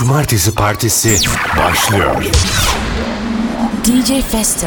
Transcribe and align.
Cumartesi 0.00 0.54
Partisi 0.54 1.18
başlıyor. 1.58 2.24
DJ 3.84 4.22
Festo. 4.32 4.66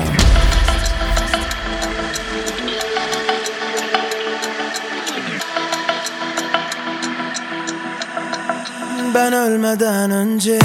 Ben 9.15 9.33
ölmeden 9.33 10.11
önce 10.11 10.59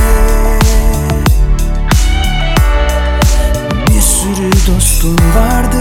Bir 3.88 4.00
sürü 4.00 4.50
dostum 4.52 5.16
vardı 5.36 5.80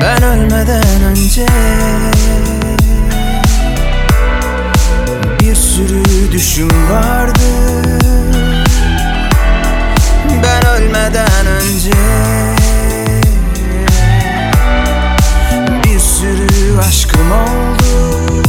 Ben 0.00 0.22
ölmeden 0.22 1.02
önce 1.02 1.46
sürü 5.56 6.32
düşüm 6.32 6.90
vardı. 6.90 7.40
Ben 10.42 10.66
ölmeden 10.66 11.46
önce 11.46 11.92
Bir 15.84 15.98
sürü 15.98 16.78
aşkım 16.88 17.32
oldu. 17.32 18.42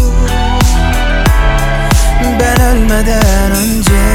Ben 2.40 2.62
ölmeden 2.62 3.52
önce 3.52 4.08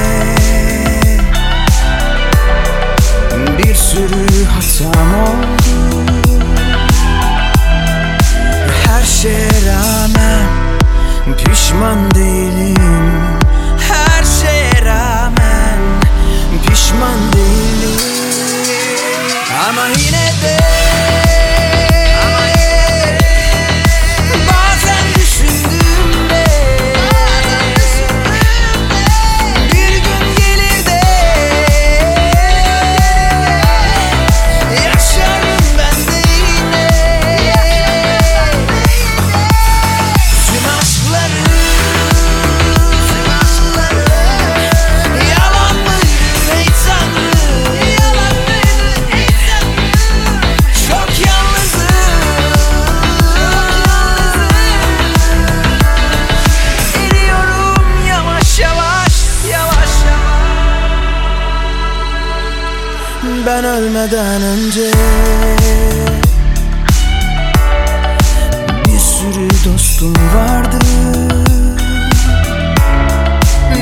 Bir 3.58 3.74
sürü 3.74 4.44
hatam 4.44 5.14
oldu. 5.14 6.02
Her 8.86 9.02
şeye 9.02 9.50
rağmen 9.66 10.01
pişman 11.52 12.14
değilim 12.14 13.12
Her 13.78 14.24
şeye 14.24 14.84
rağmen. 14.84 15.78
Pişman 16.68 17.31
Ölmeden 64.12 64.42
önce 64.42 64.90
Bir 68.84 68.98
sürü 68.98 69.48
dostum 69.64 70.14
vardı. 70.34 70.78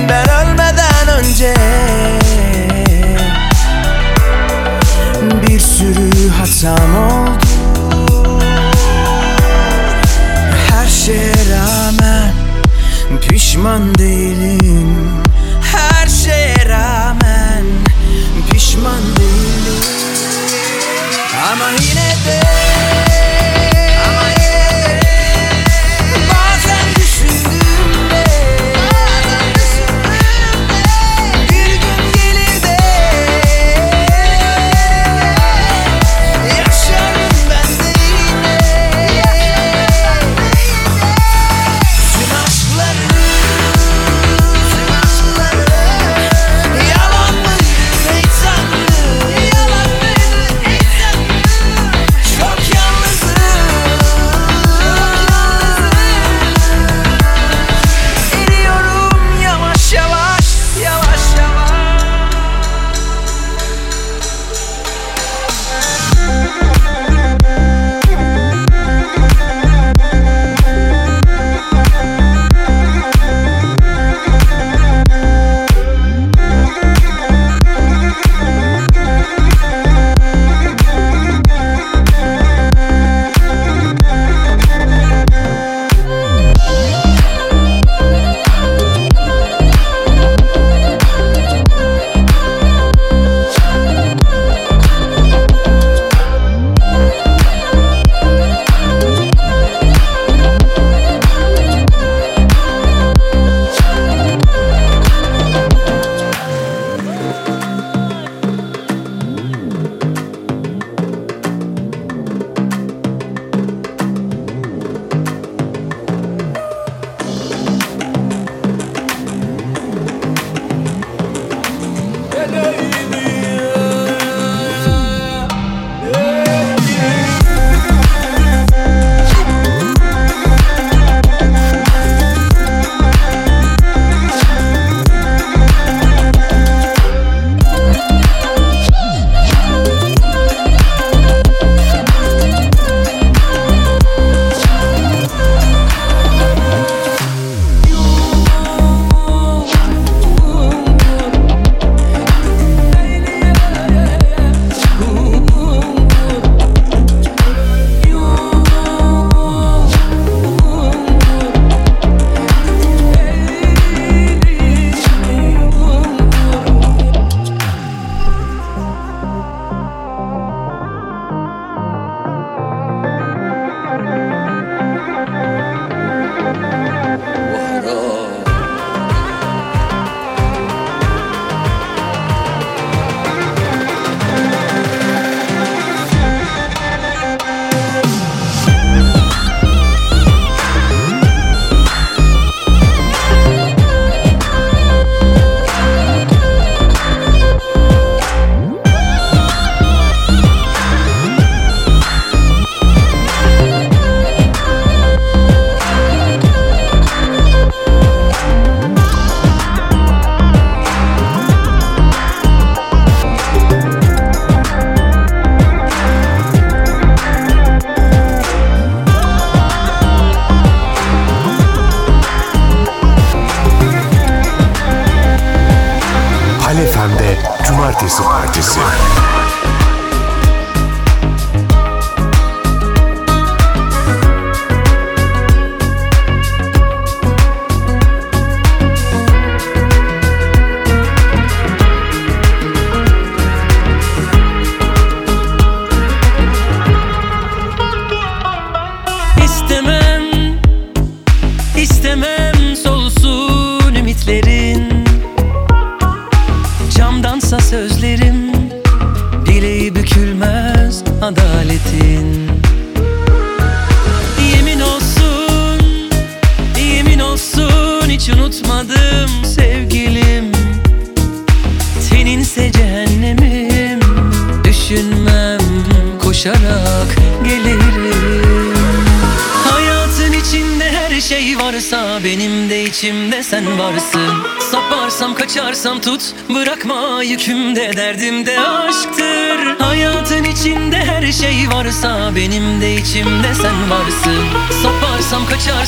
Ben 0.08 0.28
ölmeden 0.28 1.08
önce 1.18 1.54
Bir 5.46 5.60
sürü 5.60 6.28
hatam 6.28 6.96
oldu. 6.96 7.46
Her 10.70 10.86
şeye 10.86 11.32
rağmen 11.32 12.32
pişman 13.28 13.94
değilim 13.98 14.29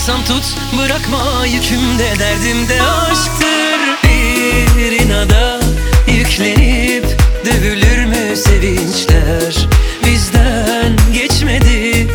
Tutarsan 0.02 0.24
tut 0.24 0.44
bırakma 0.78 1.46
yükümde 1.46 2.18
derdim 2.18 2.68
de 2.68 2.82
aşktır. 2.82 4.08
Bir 4.76 5.00
inada 5.00 5.60
yüklenip 6.06 7.04
dövülür 7.46 8.04
mü 8.04 8.36
sevinçler? 8.36 9.68
Bizden 10.06 10.96
geçmedi 11.12 12.06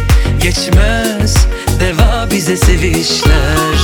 geçmez 0.41 1.35
deva 1.79 2.27
bize 2.31 2.57
sevişler. 2.57 3.77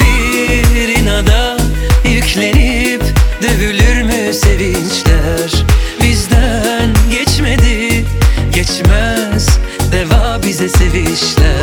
Bir 0.00 0.88
inada 0.88 1.56
yüklenip 2.04 3.02
dövülür 3.42 4.02
mü 4.02 4.34
sevinçler? 4.34 5.64
Bizden 6.02 6.94
geçmedi 7.10 8.04
geçmez 8.54 9.48
deva 9.92 10.40
bize 10.42 10.68
sevişler. 10.68 11.55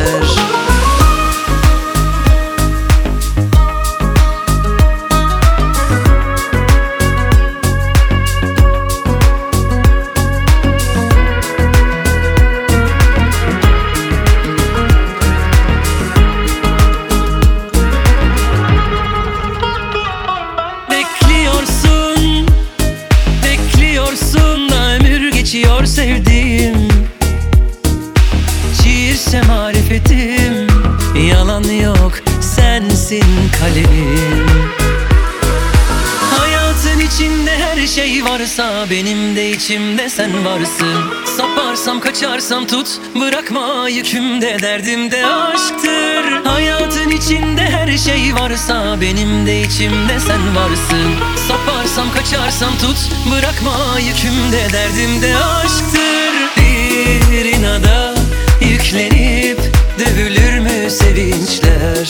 Tutarsam 42.43 42.67
tut 42.67 42.99
bırakma 43.15 43.89
yükümde 43.89 44.57
derdimde 44.61 45.25
aşktır. 45.25 46.45
Hayatın 46.45 47.09
içinde 47.09 47.61
her 47.61 47.97
şey 47.97 48.35
varsa 48.35 49.01
benim 49.01 49.45
de 49.45 49.61
içimde 49.61 50.19
sen 50.19 50.55
varsın. 50.55 51.11
Saparsam 51.47 52.13
kaçarsam 52.13 52.77
tut 52.77 52.97
bırakma 53.31 53.99
yükümde 53.99 54.73
derdimde 54.73 55.37
aşktır. 55.37 56.33
Bir 56.57 57.45
inada 57.45 58.13
yüklenip 58.61 59.59
dövülür 59.99 60.59
mü 60.59 60.91
sevinçler? 60.91 62.09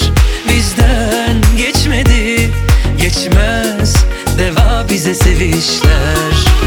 Bizden 0.50 1.41
geçmedi 1.57 2.51
geçmez 2.97 3.95
deva 4.37 4.85
bize 4.90 5.16
sevişler. 5.16 6.62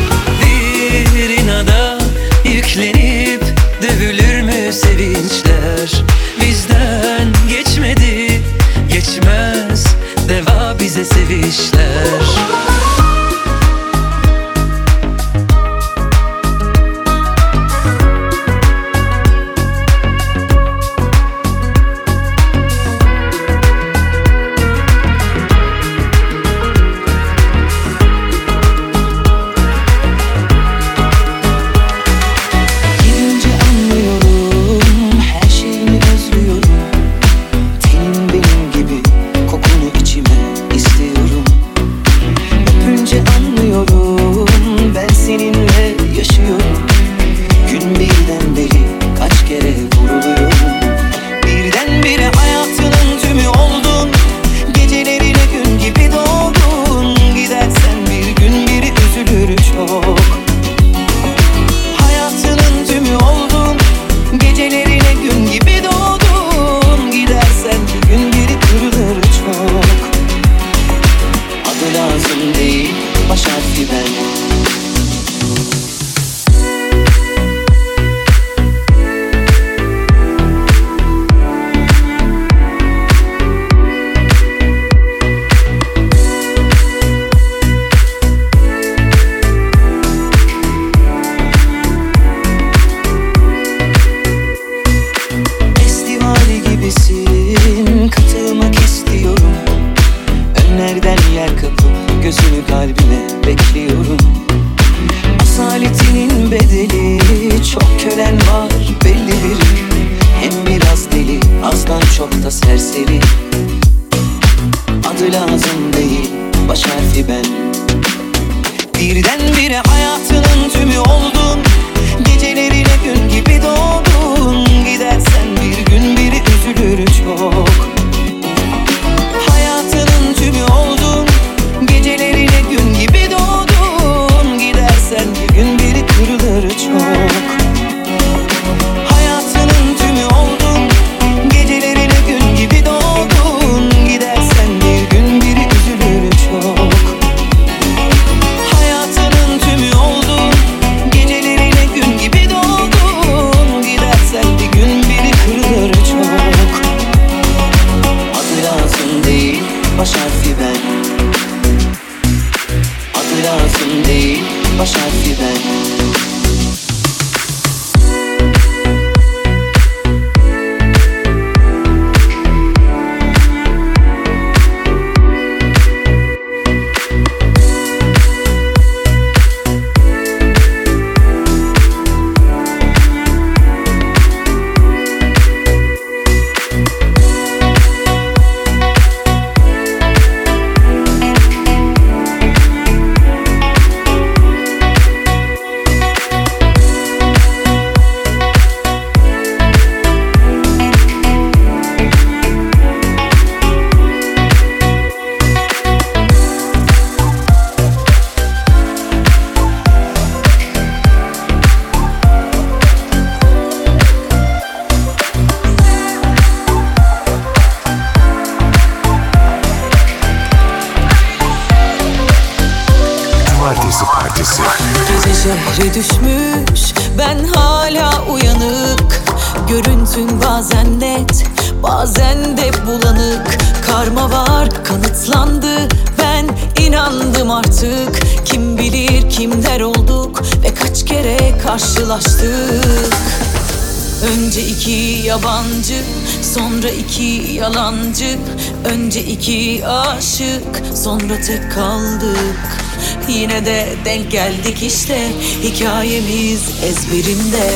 iki 249.47 249.87
aşık 249.87 250.83
Sonra 250.95 251.41
tek 251.47 251.73
kaldık. 251.73 252.85
Yine 253.29 253.67
de 253.67 253.87
denk 254.05 254.31
geldik 254.31 254.83
işte 254.83 255.33
Hikayemiz 255.63 256.71
ezberimde. 256.85 257.71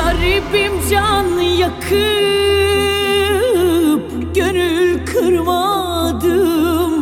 Garibim 0.00 0.72
can 0.90 1.40
yakıp 1.40 1.90
gönül 4.34 5.06
kırmadım. 5.06 6.92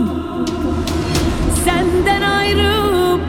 Senden 1.65 2.23
ayrı 2.23 2.73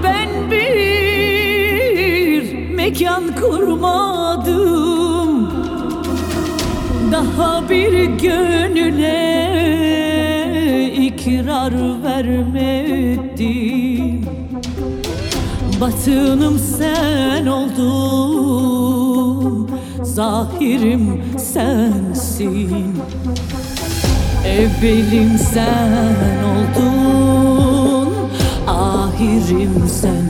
ben 0.04 0.52
bir 0.52 2.54
mekan 2.70 3.24
kurmadım. 3.42 5.50
Daha 7.12 7.70
bir 7.70 8.04
gönüle 8.04 9.20
ikrar 10.98 11.74
vermedim 12.04 13.80
Batınım 15.82 16.60
sen 16.60 17.46
oldun 17.46 18.49
zahirim 20.20 21.24
sensin. 21.38 22.98
Evvelim 24.46 25.38
sen 25.54 26.40
oldun, 26.52 28.14
ahirim 28.68 29.88
sen 30.02 30.29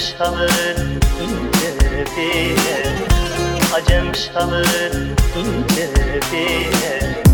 Şalı 0.00 0.48
ince 1.22 2.06
bile 2.16 2.96
Acem 3.74 4.14
şalı 4.14 4.64
ince 5.36 5.88
bile 6.32 7.29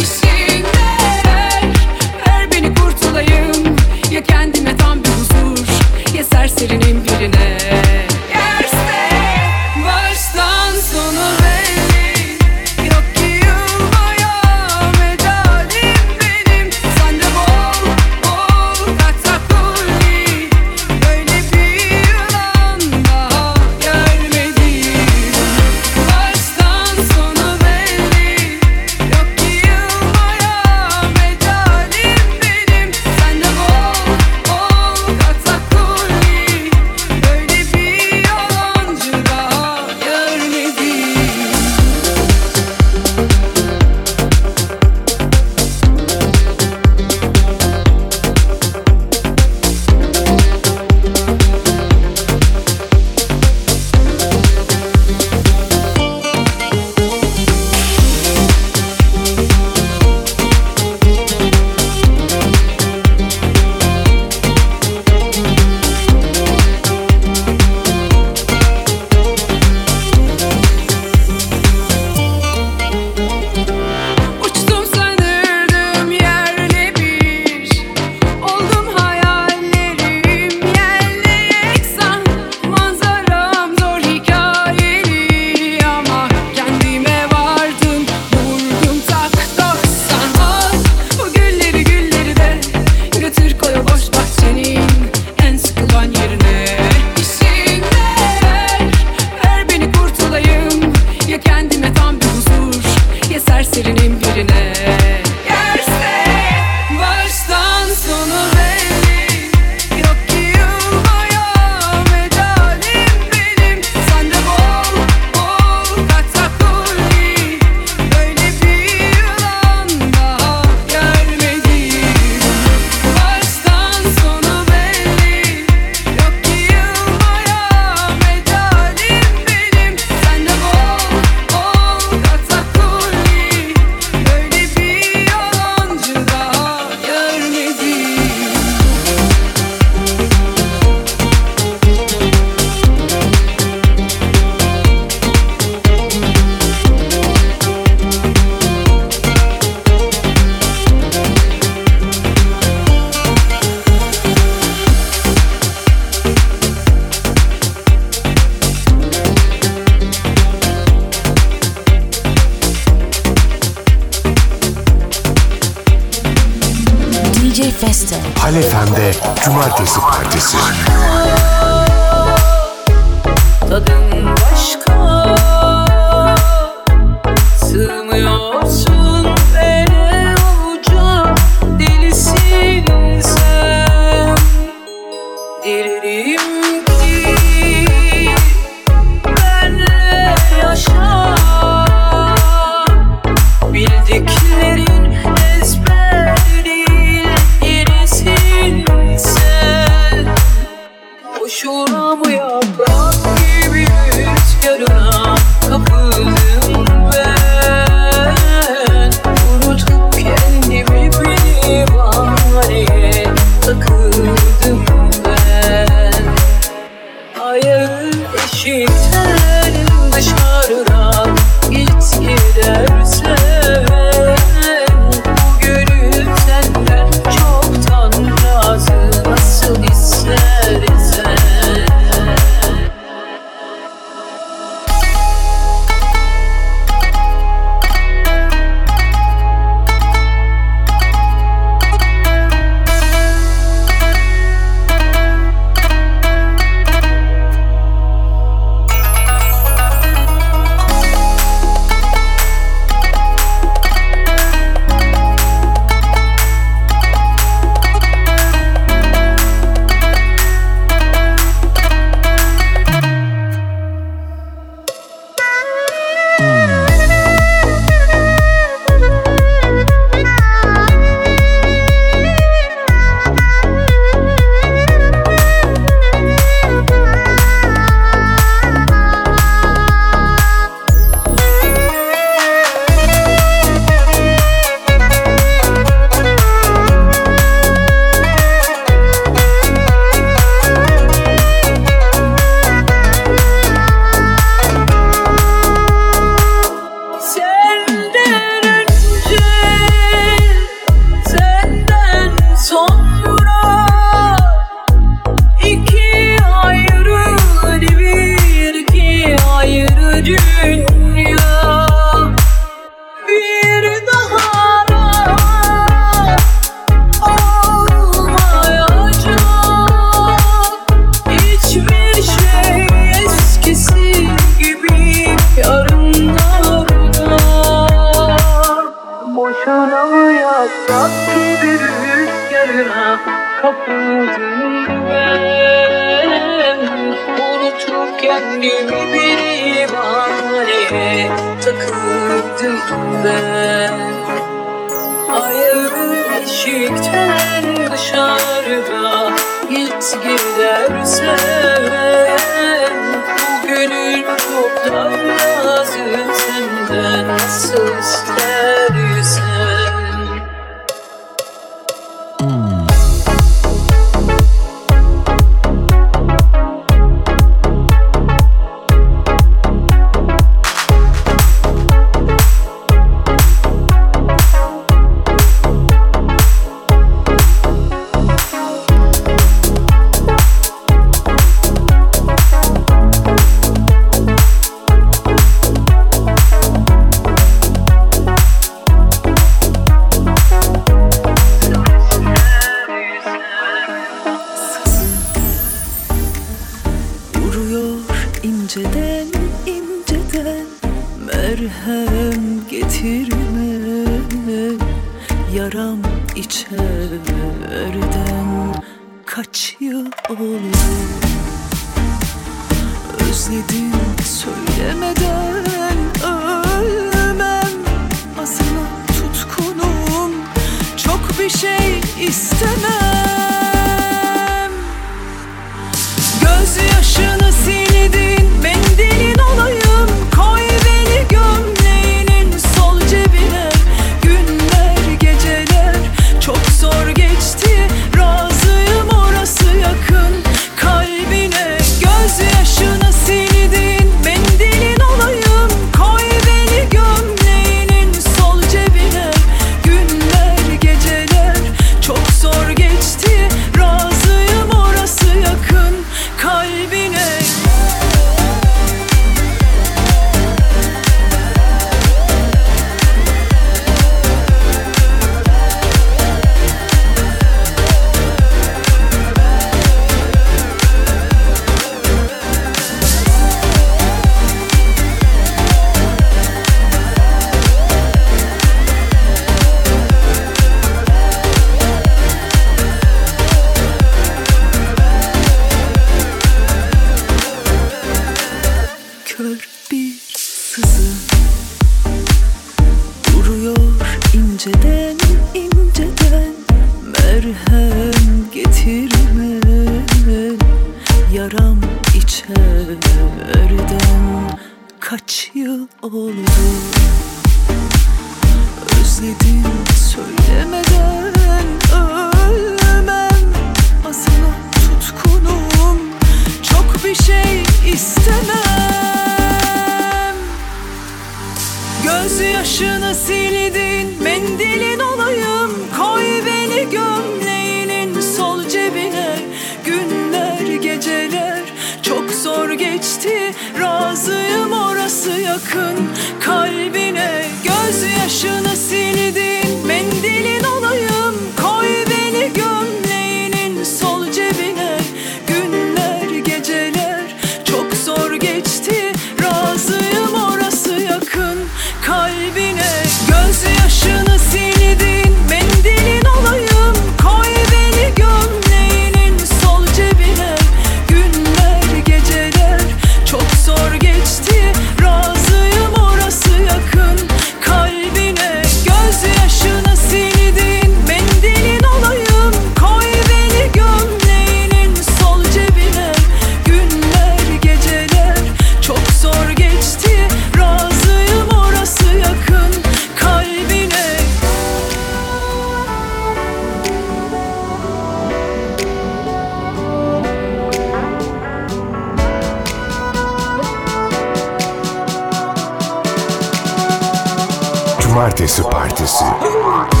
Partisi 599.21 600.00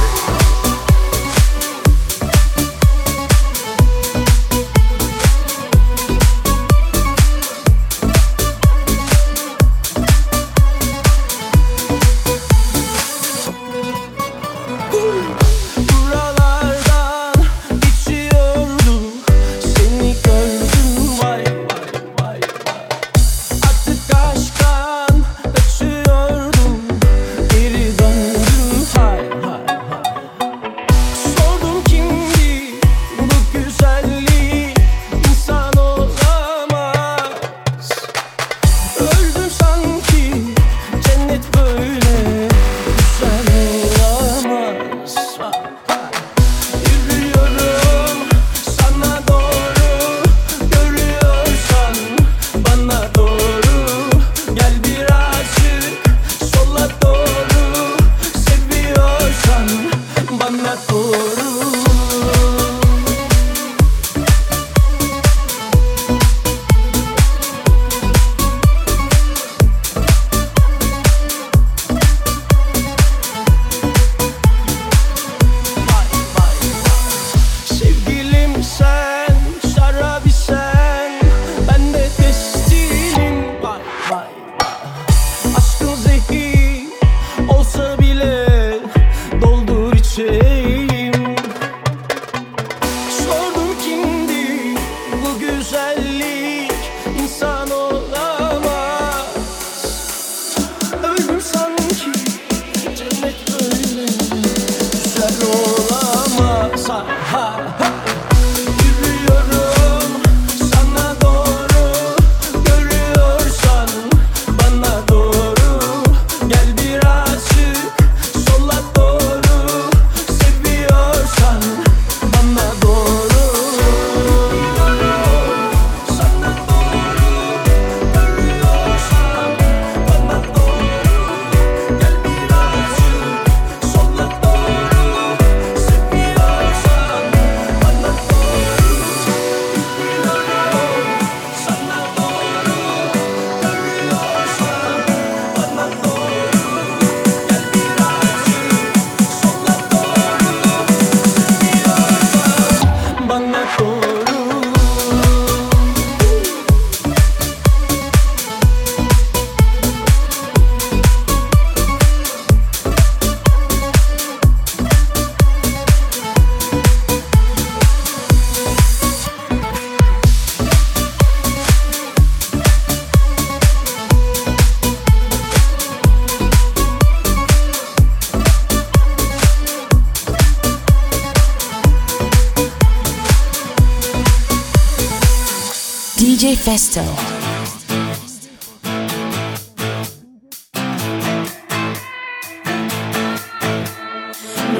Manifesto. 186.71 187.01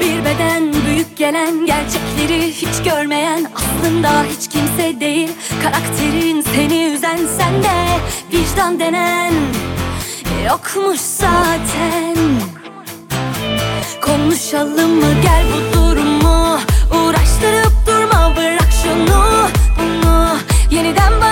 Bir 0.00 0.24
beden 0.24 0.72
büyük 0.86 1.16
gelen 1.16 1.66
gerçekleri 1.66 2.52
hiç 2.52 2.82
görmeyen 2.84 3.46
aslında 3.54 4.22
hiç 4.22 4.48
kimse 4.48 5.00
değil. 5.00 5.30
Karakterin 5.62 6.40
seni 6.40 6.84
üzen 6.84 7.18
sende 7.38 8.00
vicdan 8.32 8.80
denen 8.80 9.32
e, 10.38 10.44
yokmuş 10.48 11.00
zaten. 11.00 12.16
Konuşalım 14.00 14.90
mı 14.90 15.14
gel 15.22 15.44
bu 15.52 15.76
durumu? 15.76 16.58
Uğraştırıp 16.90 17.72
durma 17.86 18.36
bırak 18.36 18.68
şunu 18.82 19.48
bunu. 19.78 20.38
Yeniden 20.70 21.20
bak 21.20 21.31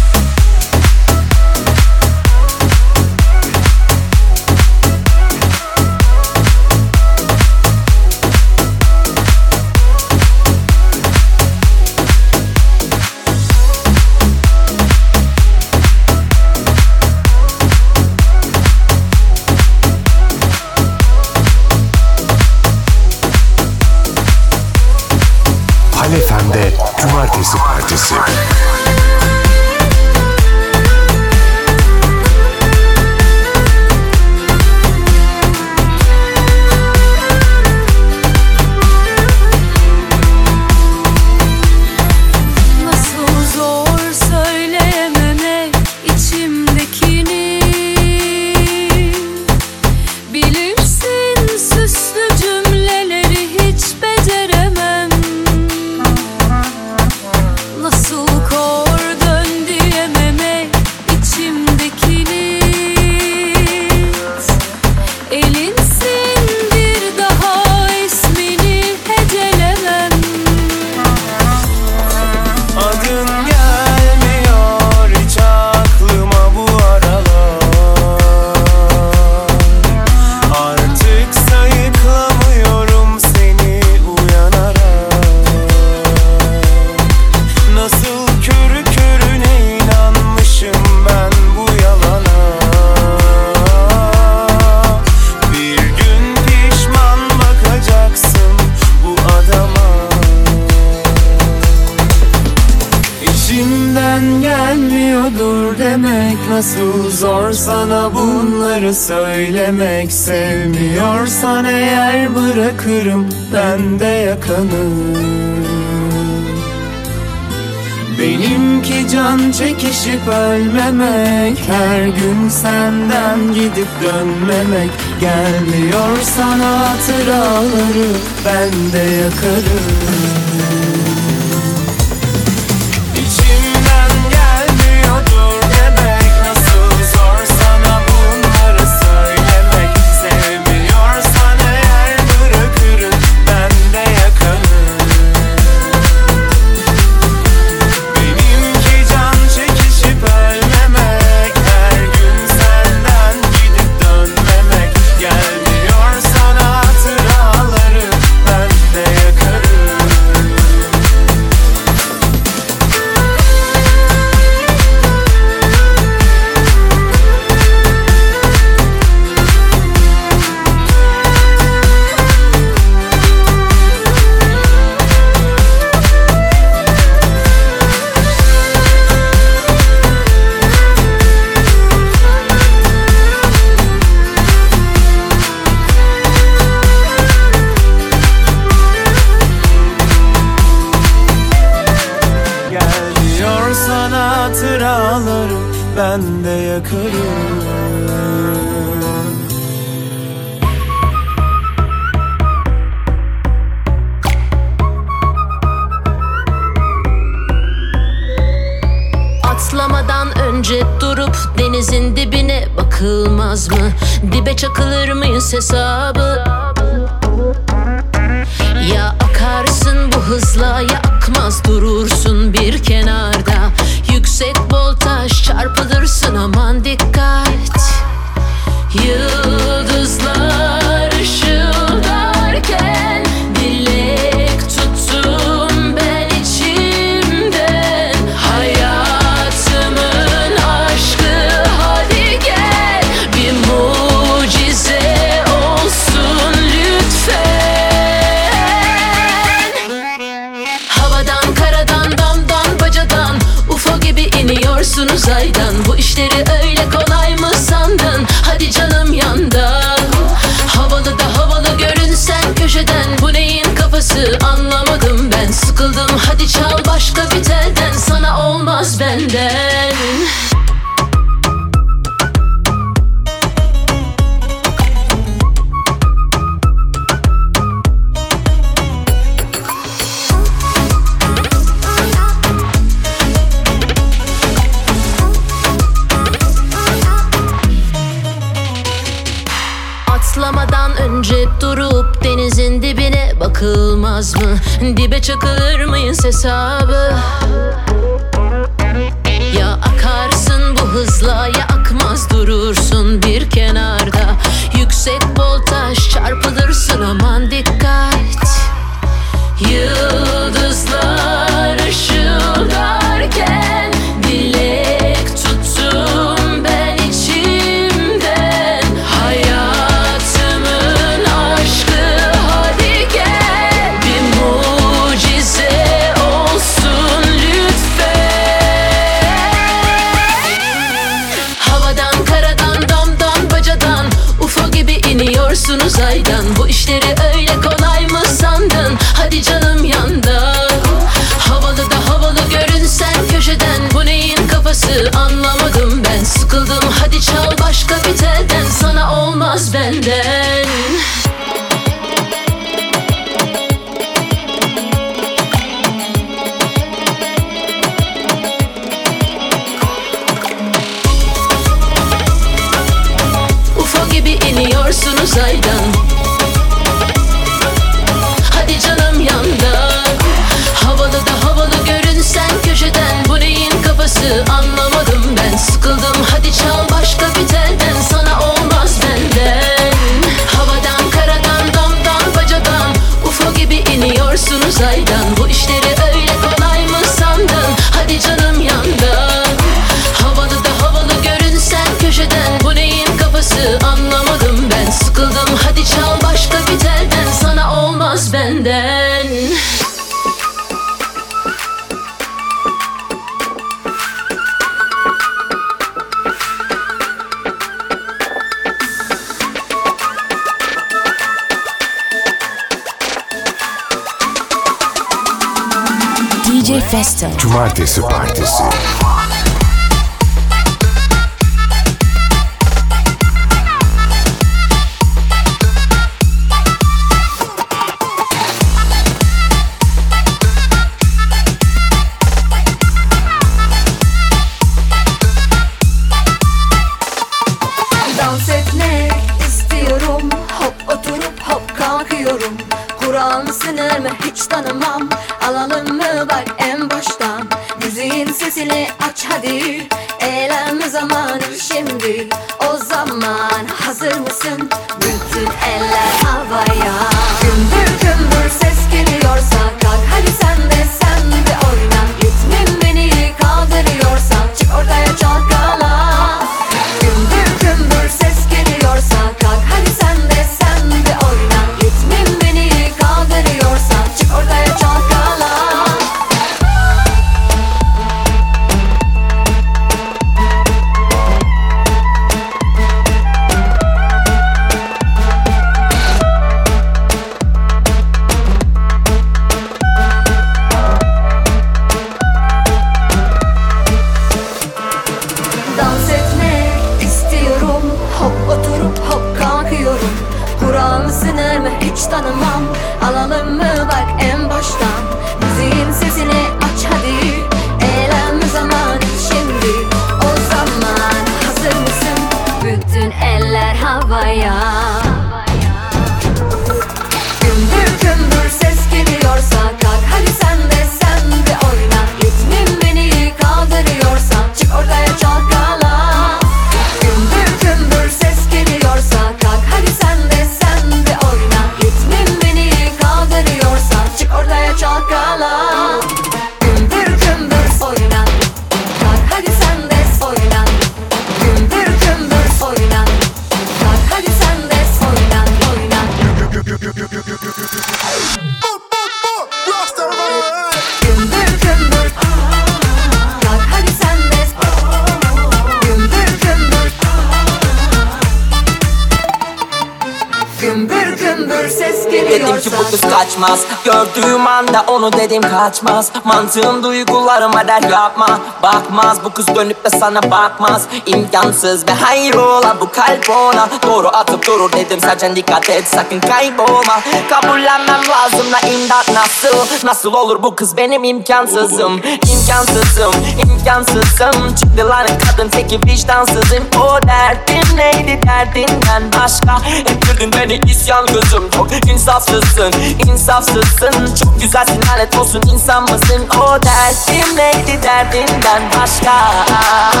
kaçmaz 565.80 566.12
Mantığım 566.24 566.82
duygularıma 566.82 567.49
der 567.68 567.82
yapma. 567.90 568.38
Bakmaz 568.62 569.24
bu 569.24 569.30
kız 569.32 569.46
dönüp 569.54 569.84
de 569.84 569.90
sana 569.90 570.30
bakmaz. 570.30 570.82
İmkansız 571.06 571.88
ve 571.88 571.92
hayrola 571.92 572.76
bu 572.80 572.92
kalp 572.92 573.30
ona. 573.30 573.68
Doğru 573.86 574.08
atıp 574.08 574.46
durur 574.46 574.72
dedim 574.72 575.00
sadece 575.00 575.36
dikkat 575.36 575.70
et 575.70 575.88
sakın 575.88 576.20
kaybolma. 576.20 577.00
Kabullenmem 577.30 578.00
lazım 578.08 578.52
da 578.52 578.60
imdat 578.60 579.08
nasıl? 579.08 579.86
Nasıl 579.86 580.12
olur 580.12 580.42
bu 580.42 580.54
kız 580.56 580.76
benim 580.76 581.04
imkansızım? 581.04 582.00
İmkansızım 582.32 583.14
imkansızım. 583.42 584.54
Çıktı 584.54 584.88
lan 584.88 585.06
kadın 585.26 585.48
teki 585.48 585.80
vicdansızım. 585.86 586.64
O 586.80 587.02
derdim 587.02 587.76
neydi 587.76 588.20
derdinden 588.26 589.02
başka? 589.20 589.68
Ettirdin 589.80 590.32
beni 590.32 590.70
isyan 590.70 591.06
kızım 591.06 591.50
Çok 591.50 591.88
insafsızsın. 591.88 592.72
İnsafsızsın 593.08 594.14
Çok 594.22 594.40
güzelsin 594.40 594.80
lanet 594.92 595.18
olsun 595.18 595.42
insan 595.54 595.82
mısın? 595.82 596.28
O 596.42 596.62
derdim 596.62 597.36
neydi 597.36 597.49
derdinden 597.82 598.62
başka 598.80 599.10
Yüzünde 599.10 600.00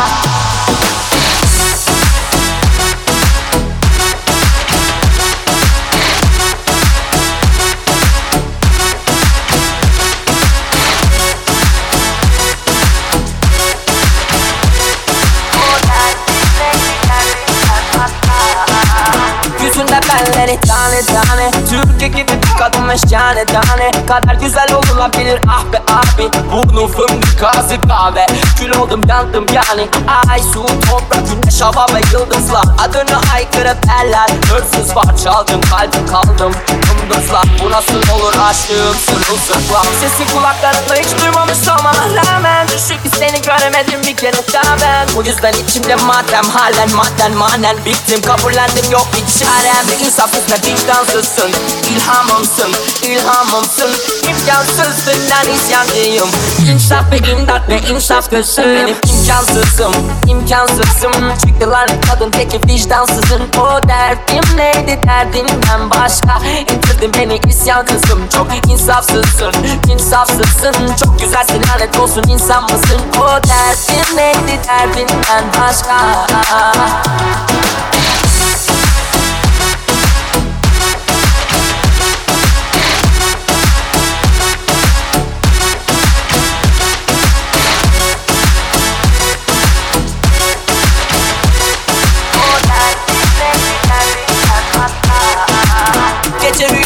belleri 20.10 20.60
tane 20.60 21.02
tane. 21.02 21.50
Türkiye 21.70 22.08
gibi 22.08 22.32
kadın 22.58 22.82
meşgane 22.82 23.44
tane. 23.44 23.90
Kadar 24.08 24.34
güzel 24.34 24.68
olunabilir 24.74 25.40
ah 25.48 25.72
be 25.72 25.78
abi 25.88 26.30
Burnu 26.52 26.88
fındık 26.88 27.42
ağzı 27.42 27.80
kahve 27.88 28.26
Kül 28.58 28.70
oldum 28.70 29.00
yandım 29.08 29.46
yani. 29.54 29.88
Ay 30.30 30.40
su 30.40 30.66
toprak 30.66 31.22
güneş 31.28 31.60
hava 31.60 31.86
ve 31.94 32.00
yıldızlar. 32.12 32.64
Adını 32.78 33.20
aykırı 33.34 33.76
eller 34.02 34.28
Hırsız 34.50 34.96
var 34.96 35.16
çaldım 35.24 35.60
kalbim 35.70 36.06
kaldım. 36.06 36.52
Yıldızlar 36.68 37.44
bu 37.64 37.70
nasıl 37.70 38.14
olur 38.14 38.34
aşığım 38.50 38.96
sırılsıklam. 39.06 39.86
Sesi 40.00 40.34
kulaklarımda 40.34 40.94
hiç 40.94 41.22
duymamış 41.22 41.68
olmama 41.68 42.04
rağmen 42.16 42.68
Düşük 42.68 43.00
seni 43.18 43.42
göremedim 43.42 44.00
bir 44.06 44.16
kere 44.16 44.52
daha 44.52 44.80
ben. 44.80 45.08
Bu 45.16 45.22
yüzden 45.24 45.52
içimde 45.52 45.94
matem 45.96 46.44
halen 46.44 46.94
madden 46.94 47.32
manen. 47.32 47.76
Bittim 47.84 48.22
Kabullendim 48.22 48.90
yok 48.90 49.06
bir 49.12 49.40
çarem 49.40 49.99
İnsafsız 50.06 50.42
ve 50.50 50.72
vicdansızsın. 50.72 51.50
İlhamımsın, 51.94 52.72
ilhamımsın. 53.02 53.90
İmkansızsın 54.28 55.14
ben 55.30 55.54
isyancıyım 55.54 56.28
İnsaf 56.68 57.12
ve 57.12 57.18
imdat 57.18 57.68
ve 57.68 57.80
insaf 57.80 58.30
gözüm 58.30 58.64
Benim 58.64 58.96
imkansızım, 59.04 59.94
imkansızım. 60.26 61.12
Çıktılar 61.40 61.88
kadın 62.10 62.30
teki 62.30 62.60
vicdansızın. 62.68 63.42
O 63.58 63.88
derdim 63.88 64.56
neydi? 64.56 65.00
Derdinden 65.06 65.90
başka. 65.90 66.40
İndirdin 66.60 67.12
beni 67.14 67.40
isyan 67.50 67.86
kızım. 67.86 68.28
Çok 68.28 68.46
insafsızsın, 68.70 69.52
insafsızsın. 69.88 70.74
Çok 71.04 71.20
güzelsin 71.20 71.62
lanet 71.72 71.98
olsun 71.98 72.24
insan 72.28 72.62
mısın? 72.62 73.00
O 73.18 73.28
derdim 73.28 74.16
neydi? 74.16 74.60
Derdinden 74.68 75.44
başka 75.60 76.26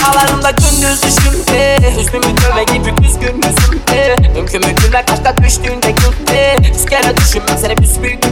rüyalarımda 0.04 0.50
gündüz 0.50 1.02
düşümde 1.02 1.78
Hüznümü 1.98 2.36
döve 2.36 2.64
gibi 2.64 3.06
üzgün 3.06 3.42
yüzümde 3.42 4.16
Mümkün 4.34 4.60
mü 4.60 4.74
gülmek 4.74 5.10
aşka 5.10 5.36
düştüğünde 5.36 5.90
gülte 5.90 6.56
Yüz 6.68 6.86
kere 6.86 7.16
düşünmem 7.16 7.58
seni 7.60 7.76
büsbüyük 7.78 8.22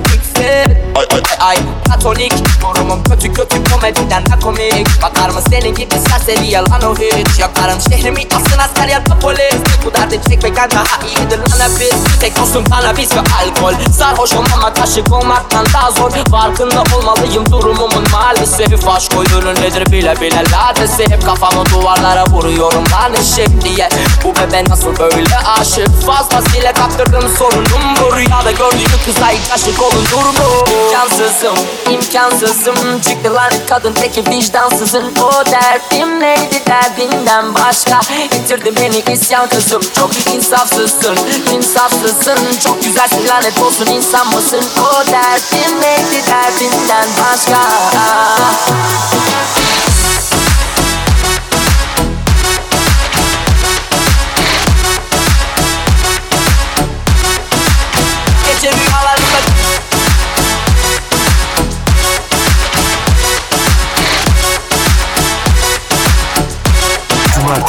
Ay, 0.52 1.06
ay, 1.12 1.22
ay 1.40 1.56
kötü 3.22 3.34
kötü 3.34 3.72
komediden 3.72 4.26
de 4.26 4.40
komik. 4.42 5.02
Bakar 5.02 5.28
mı 5.28 5.40
senin 5.50 5.74
gibi 5.74 5.94
serseri 6.08 6.46
yalan 6.46 6.82
o 6.82 6.94
hiç. 6.94 7.38
Yakarım 7.38 7.80
şehrimi 7.80 8.20
asın 8.36 8.58
asker 8.58 8.88
ya 8.88 9.06
da 9.06 9.18
polis. 9.18 9.54
Bu 9.86 9.94
derdi 9.94 10.20
çekmekten 10.28 10.70
daha 10.70 11.06
iyidir 11.06 11.38
lan 11.38 11.60
hepimiz. 11.60 12.20
Tek 12.20 12.38
olsun 12.42 12.64
kanabis 12.64 13.10
ve 13.16 13.20
alkol. 13.20 13.74
Sarhoşum 13.98 14.44
ama 14.54 14.74
taşık 14.74 15.12
olmaktan 15.12 15.66
daha 15.74 15.90
zor. 15.90 16.10
Farkında 16.30 16.82
olmalıyım 16.96 17.50
durumumun 17.50 18.04
maalesef. 18.12 18.88
Aşk 18.88 19.12
oyunu 19.18 19.54
nedir 19.54 19.92
bile 19.92 20.20
bile 20.20 20.44
ladesi. 20.52 21.10
Hep 21.10 21.26
kafamı 21.26 21.66
duvarlara 21.66 22.26
vuruyorum 22.26 22.84
lan 22.92 23.12
eşek 23.14 23.64
diye. 23.64 23.88
Bu 24.24 24.34
bebe 24.36 24.64
nasıl 24.68 24.98
böyle 24.98 25.36
aşık? 25.60 26.06
Fazlasıyla 26.06 26.72
kaptırdım 26.72 27.28
sorunum 27.38 27.82
Bu 28.00 28.16
rüyada 28.16 28.50
gördüğüm 28.50 29.00
kıza 29.04 29.30
ilk 29.30 29.52
aşık 29.54 29.82
olun 29.82 30.04
durumu 30.12 30.41
oh, 30.42 30.92
Cansızım, 30.92 31.54
imkansızım. 31.90 33.00
Çıktılar 33.00 33.52
kadın 33.68 33.92
teki 33.92 34.30
vicdansızın. 34.30 35.12
O 35.22 35.46
derdim 35.46 36.20
neydi 36.20 36.62
derdinden 36.66 37.54
başka? 37.54 38.00
Getirdi 38.32 38.72
beni 38.80 39.14
isyan 39.14 39.48
kızım. 39.48 39.82
Çok 39.96 40.10
insafsızsın, 40.34 41.16
insafsızsın. 41.52 42.38
Çok 42.64 42.84
güzelsin 42.84 43.28
lanet 43.28 43.62
olsun 43.62 43.86
insan 43.86 44.26
mısın? 44.26 44.64
O 44.80 45.06
derdim 45.06 45.80
neydi 45.80 46.26
derdinden 46.26 47.08
başka? 47.20 47.58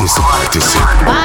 participate, 0.03 0.51
participate. 0.51 1.22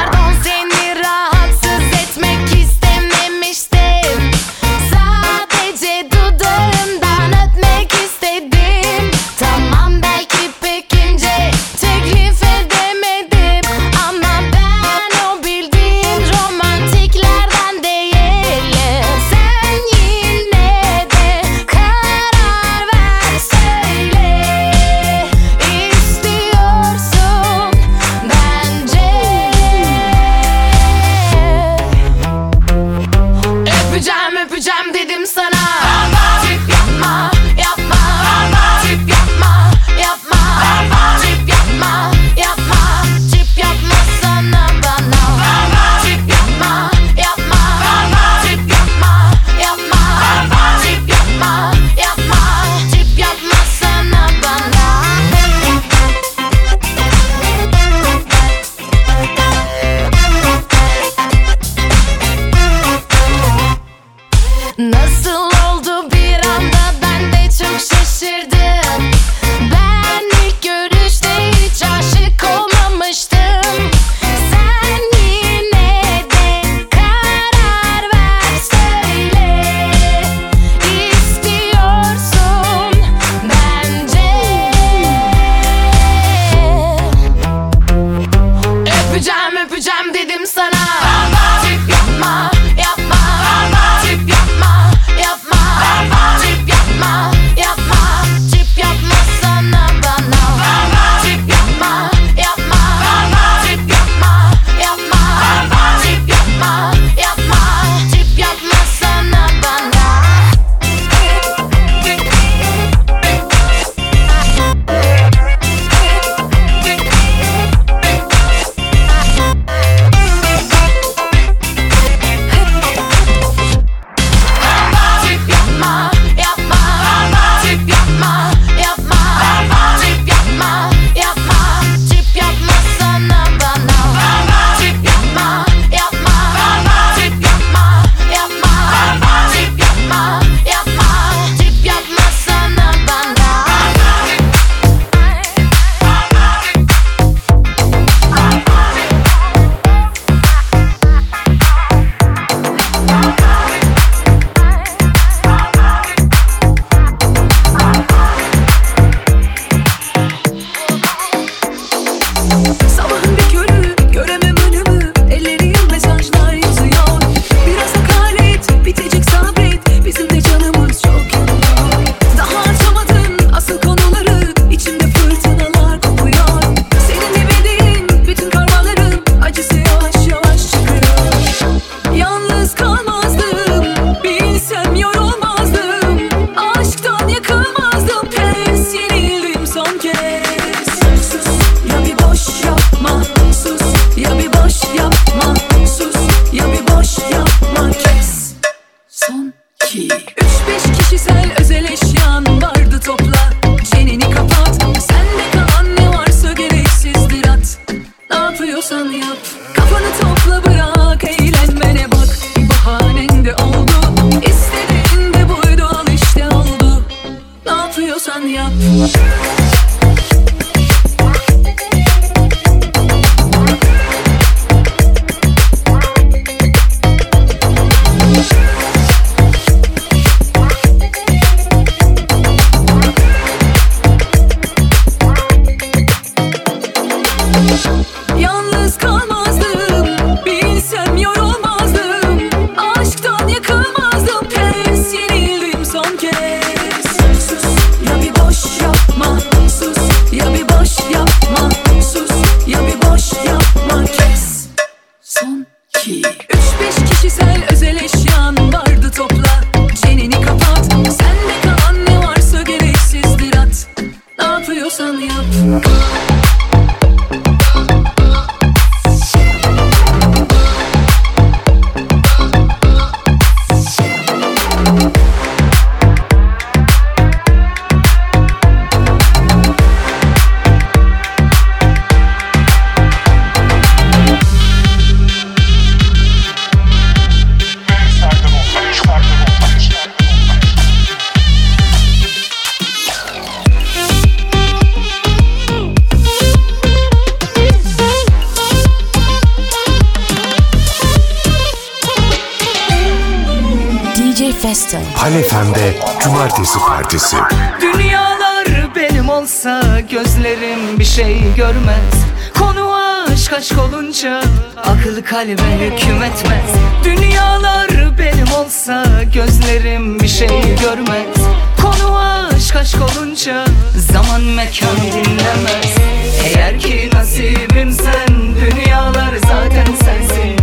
görmez. 320.83 321.37
Konu 321.83 322.19
aşk 322.19 322.77
aşk 322.77 322.97
olunca 323.03 323.65
zaman 324.13 324.41
mekan 324.41 324.97
dinlemez. 324.97 325.97
Eğer 326.45 326.81
ki 326.81 327.11
nasibim 327.13 327.93
sen 327.93 328.29
dünyalar 328.61 329.35
zaten 329.49 329.87
sensin. 329.87 330.57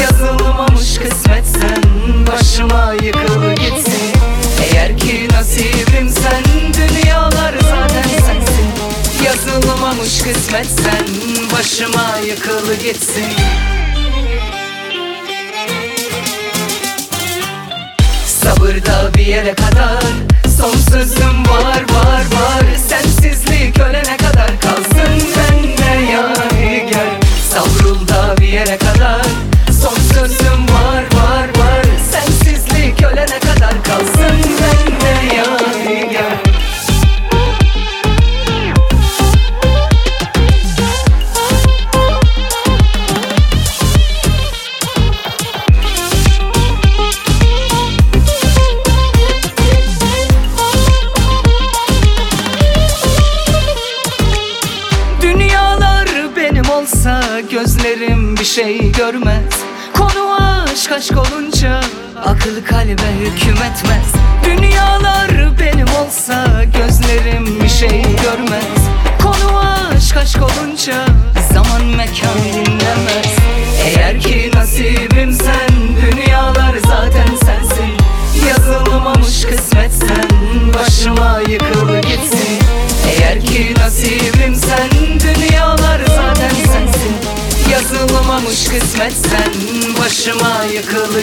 Yazılmamış 0.00 0.98
kısmetsen 0.98 1.82
başıma 2.32 2.92
yıkılı 3.02 3.54
gitsin. 3.54 4.12
Eğer 4.62 4.98
ki 4.98 5.28
nasibim 5.32 6.08
sen 6.08 6.44
dünyalar 6.74 7.54
zaten 7.62 8.08
sensin. 8.08 8.66
Yazılmamış 9.24 10.22
kısmetsen 10.22 11.06
başıma 11.52 12.18
yıkılı 12.26 12.74
gitsin. 12.74 13.31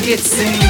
gitsin 0.09 0.68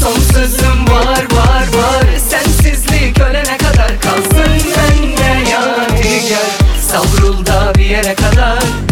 Son 0.00 0.86
var 0.86 1.24
var 1.36 1.64
var. 1.78 2.18
Sensizlik 2.30 3.20
ölene 3.20 3.56
kadar 3.56 4.00
kalsın 4.00 4.70
bende 4.76 5.50
yadigar 5.50 6.50
Savrul 6.80 7.46
da 7.46 7.72
bir 7.74 7.84
yere 7.84 8.14
kadar. 8.14 8.89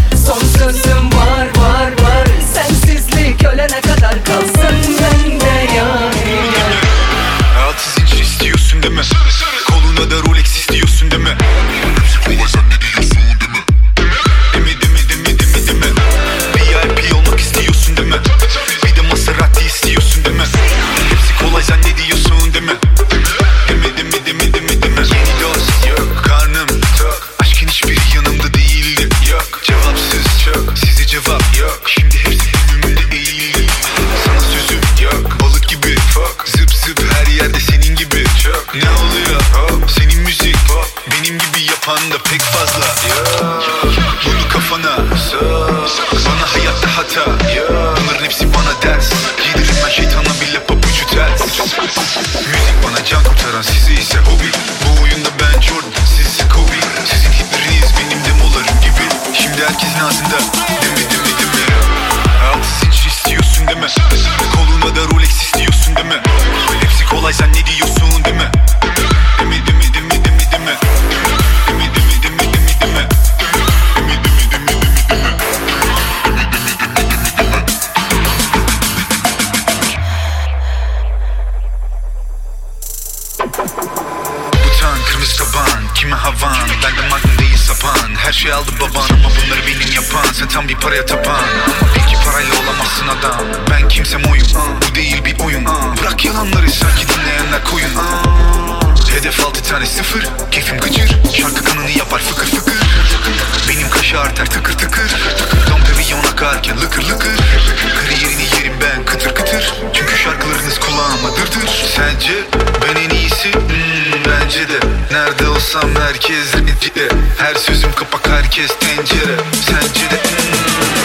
herkes 116.18 116.54
rencide 116.54 117.08
Her 117.38 117.54
sözüm 117.54 117.92
kapak 117.92 118.28
herkes 118.28 118.78
tencere. 118.78 119.36
Sence 119.66 120.10
de 120.10 120.20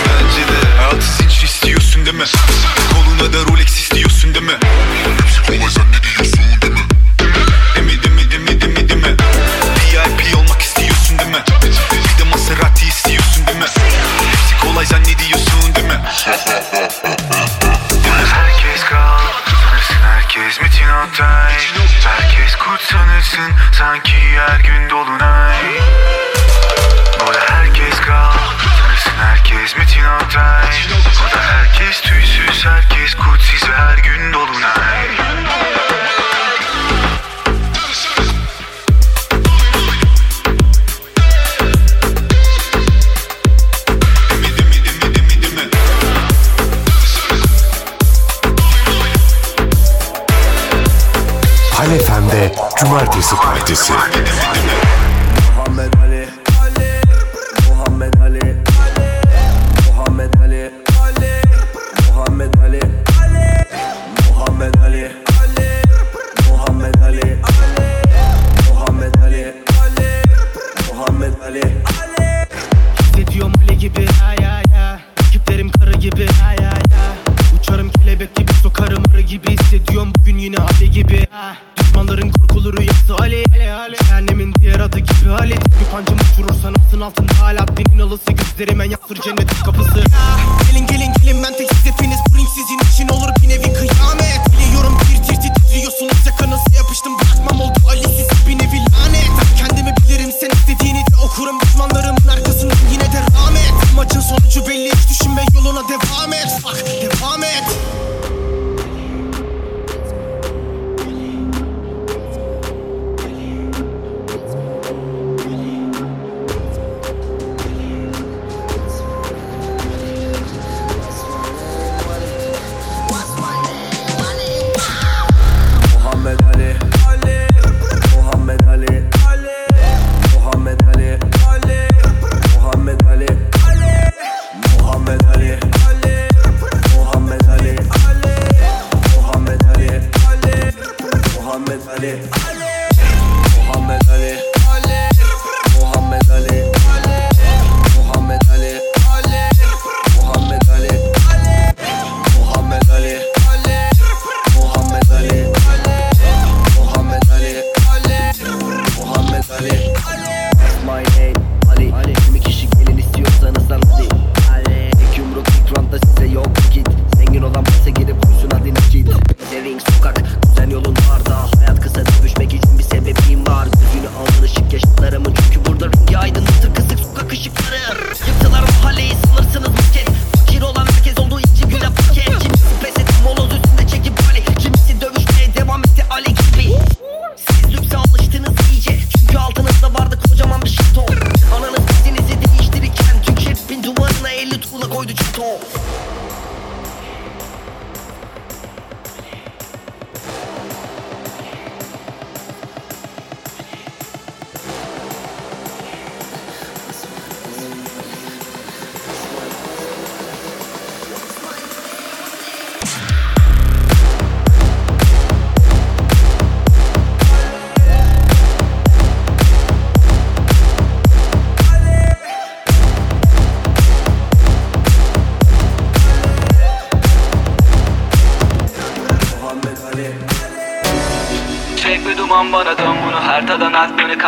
bence 0.06 0.48
de. 0.48 0.82
Altı 0.84 1.24
Hayatı 1.24 1.44
istiyorsun 1.44 2.06
deme 2.06 2.26
Practices. 53.66 54.53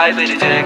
kaybedecek. 0.05 0.65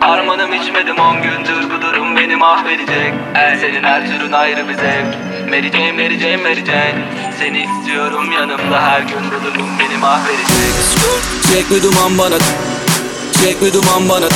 Harmanım 0.00 0.52
içmedim 0.52 0.98
on 0.98 1.22
gündür 1.22 1.70
bu 1.70 1.82
durum 1.82 2.16
beni 2.16 2.36
mahvedecek 2.36 3.12
El 3.34 3.58
senin 3.60 3.82
her 3.82 4.06
türün 4.06 4.32
ayrı 4.32 4.68
bir 4.68 4.74
zevk. 4.74 5.14
Mary 5.48 5.70
Jane, 5.72 5.92
Mary 5.92 6.18
Jane, 6.18 6.36
Mary 6.36 6.64
Jane. 6.64 7.04
Seni 7.38 7.58
istiyorum 7.58 8.32
yanımda 8.32 8.82
her 8.82 9.00
gün 9.00 9.24
bu 9.30 9.44
durum 9.44 9.68
beni 9.78 9.98
mahvedecek 9.98 10.46
Çek 11.52 11.70
bir 11.70 11.82
duman 11.82 12.18
bana 12.18 12.38
Çek 13.42 13.62
bir 13.62 13.72
duman 13.72 14.08
bana 14.08 14.28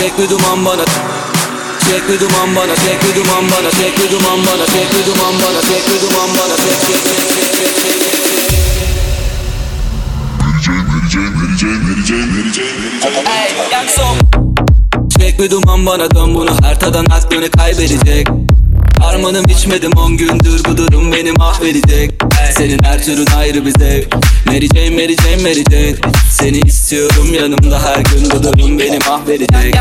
Çek 0.00 0.18
bir 0.18 0.30
duman 0.30 0.64
bana 0.64 0.84
Çek 1.90 2.08
bir 2.08 2.20
duman 2.20 2.56
bana, 2.56 2.76
çek 2.76 3.02
bir 3.02 3.14
duman 3.16 3.50
bana, 3.50 3.70
çek 3.70 3.98
bir 3.98 4.10
duman 4.10 4.38
bana, 4.46 4.66
çek 4.66 4.88
bir 4.94 5.06
duman 5.06 5.34
bana, 5.42 5.60
çek 5.60 5.82
bir 5.88 6.00
duman 6.02 6.28
bana, 6.38 6.56
çek 6.56 6.78
çek 6.86 7.00
çek 7.04 7.54
çek 7.56 7.74
çek 7.82 8.50
çek. 8.50 8.55
vereceğim 11.96 12.36
vereceğim 12.36 12.76
vereceğim. 12.82 13.26
Ey 15.40 15.50
duman 15.50 15.86
bana 15.86 16.10
dön 16.10 16.34
bunu. 16.34 16.50
Haritadan 16.62 17.04
aklını 17.04 17.50
kaybedecek. 17.50 18.28
Harmanım 19.00 19.44
içmedim 19.44 19.92
on 19.92 20.16
gündür 20.16 20.64
bu 20.68 20.76
durum 20.76 21.12
beni 21.12 21.32
mahvedecek. 21.32 22.22
Senin 22.56 22.82
her 22.82 23.04
türün 23.04 23.26
ayrı 23.38 23.66
bir 23.66 23.78
zevk. 23.78 24.14
Mary 24.46 24.68
Jane, 24.74 24.90
Mary 24.90 25.16
Jane, 25.16 25.42
Mary 25.42 25.64
Jane 25.70 25.94
seni 26.40 26.58
istiyorum. 26.58 27.34
Yanımda 27.34 27.82
her 27.82 27.96
gün 27.96 28.30
bu 28.30 28.42
durum 28.42 28.78
beni 28.78 28.98
mahvedecek 28.98 29.74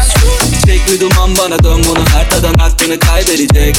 Çek 0.65 0.81
bir 0.87 0.99
duman 0.99 1.37
bana 1.37 1.63
dön 1.63 1.85
bunu 1.89 2.05
her 2.13 2.29
tadan 2.29 2.53
aklını 2.53 2.99
kaybedecek. 2.99 3.75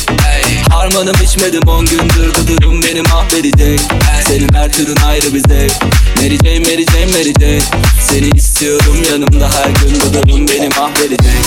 Harmanım 0.71 1.17
içmedim 1.25 1.69
on 1.69 1.87
gündür 1.87 2.33
bu 2.35 2.49
durum 2.49 2.83
beni 2.83 3.03
mahvedecek 3.03 3.81
Senin 4.27 4.55
her 4.55 4.73
türün 4.73 4.97
ayrı 5.07 5.35
bir 5.35 5.49
zevk. 5.49 5.73
Mary 6.17 6.37
Jane, 6.37 6.59
Mary 6.59 6.85
Jane, 6.85 7.07
Mary 7.07 7.33
Jane 7.41 7.63
Seni 8.09 8.29
istiyorum 8.29 9.03
yanımda 9.11 9.51
her 9.55 9.71
gün 9.71 10.01
bu 10.01 10.15
durum 10.15 10.49
beni 10.49 10.69
mahvedecek 10.69 11.45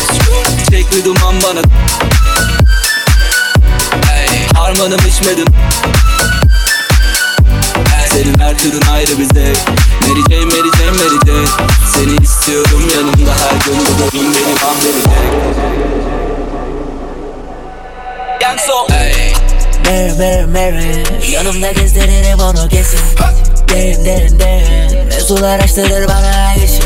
Çek 0.71 0.85
bir 0.91 1.05
duman 1.05 1.35
bana 1.43 1.61
Harmanım 4.53 4.99
içmedim 5.07 5.45
Senin 8.19 8.39
her 8.39 8.57
türün 8.57 8.81
ayrı 8.93 9.19
bir 9.19 9.25
zevk 9.33 9.57
Mary 10.01 10.21
Jane, 10.29 10.45
Mary 10.45 10.71
Jane, 10.77 10.91
Mary 10.91 11.19
Jane. 11.27 11.47
Seni 11.93 12.23
istiyorum 12.23 12.83
yanımda 12.95 13.31
her 13.31 13.65
gün 13.65 13.79
bu 13.79 14.11
durum 14.11 14.33
beni 14.33 14.53
mahvedecek 14.53 15.03
Gangso 18.39 18.87
Mary 18.89 19.31
Mary 20.17 20.45
Mary 20.45 21.31
Yanımda 21.31 21.71
gezdiririm 21.71 22.39
onu 22.39 22.69
kesin. 22.69 22.99
Derin 23.69 24.05
derin 24.05 24.39
derin 24.39 25.07
Mevzular 25.07 25.59
açtırır 25.59 26.07
bana 26.07 26.53
yeşil. 26.53 26.83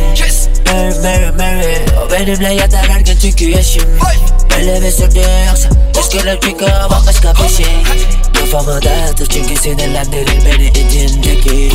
Mary 0.72 1.00
Mary 1.00 1.32
Mary 1.32 1.76
O 2.08 2.12
benimle 2.12 2.54
yatar 2.54 2.90
her 2.90 3.00
gün 3.00 3.18
çünkü 3.22 3.50
yaşım 3.50 3.84
Böyle 4.58 4.82
bir 4.82 4.92
sürdü 4.92 5.20
yoksa. 5.48 5.70
Üzgünüm 6.00 6.40
çünkü 6.44 6.66
o 6.66 6.92
bambaşka 6.92 7.34
bir 7.34 7.50
şey 7.50 7.66
Kafamı 8.54 8.82
dağıtır 8.82 9.26
çünkü 9.26 9.56
sinirlendirir 9.56 10.46
beni 10.46 10.68
içindeki 10.68 11.72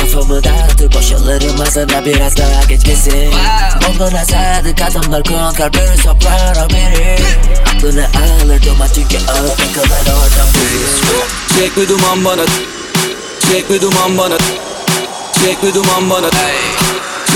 Kafamı 0.00 0.44
dağıtır 0.44 0.94
boşalırım 0.94 1.60
ağzına 1.60 2.04
biraz 2.04 2.36
daha 2.36 2.64
geçmesin 2.68 3.32
Onlara 3.90 4.24
sadık 4.24 4.82
adamlar 4.82 5.22
konkar 5.24 5.72
bir 5.72 6.02
soprano 6.02 6.68
biri 6.68 7.18
Aklını 7.76 8.06
alır 8.06 8.62
duman 8.66 8.88
çünkü 8.94 9.16
ağır 9.16 9.48
takılır 9.48 10.00
oradan 10.00 10.48
biri 10.54 11.58
Çek 11.58 11.76
bir 11.76 11.88
duman 11.88 12.24
bana 12.24 12.44
Çek 13.50 13.70
bir 13.70 13.80
duman 13.80 14.18
bana 14.18 14.38
Çek 15.44 15.62
bir 15.62 15.74
duman 15.74 16.10
bana 16.10 16.30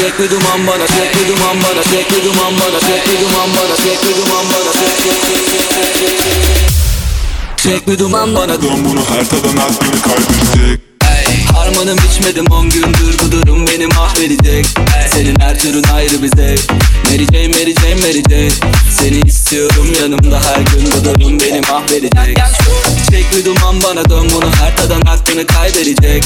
Çek 0.00 0.18
bir 0.18 0.30
duman 0.30 0.66
bana, 0.66 0.86
çek 0.86 1.14
bir 1.14 1.28
duman 1.28 1.56
bana, 1.62 1.82
çek 1.82 2.10
bir 2.10 2.24
duman 2.24 2.52
bana, 2.60 2.80
çek 2.80 3.08
bir 3.08 3.20
duman 3.20 3.50
bana, 3.56 3.76
çek 3.76 4.02
bir 4.02 4.16
duman 4.16 4.44
bana, 4.52 4.72
çek 4.72 4.96
çek 5.02 5.20
çek 5.22 5.94
çek 5.98 6.73
çek 7.64 7.88
bir 7.88 7.98
duman 7.98 8.34
bana 8.34 8.62
Dön 8.62 8.84
bunu 8.84 9.00
her 9.00 9.28
tadan 9.28 9.56
aklını 9.56 10.00
kaybedecek 10.02 10.93
Harmanım 11.64 11.98
içmedim 12.10 12.46
on 12.50 12.70
gündür 12.70 13.18
bu 13.24 13.32
durum 13.32 13.66
beni 13.66 13.86
mahvedecek 13.86 14.66
Senin 15.12 15.40
her 15.40 15.58
türün 15.58 15.84
ayrı 15.94 16.22
bir 16.22 16.28
zevk. 16.36 16.72
Mary 17.04 17.24
Jane, 17.24 17.48
Mary 17.48 17.74
Jane, 17.74 17.94
Mary 17.94 18.22
Jane. 18.30 18.72
Seni 18.90 19.20
istiyorum 19.20 19.88
yanımda 20.00 20.40
her 20.40 20.60
gün 20.60 20.92
bu 20.92 21.04
durum 21.04 21.40
beni 21.40 21.60
mahvedecek 21.60 22.38
Çek 23.10 23.46
duman 23.46 23.82
bana 23.82 24.10
dön 24.10 24.30
bunu 24.34 24.50
her 24.60 24.76
tadan 24.76 25.00
aklını 25.00 25.46
kaybedecek. 25.46 26.24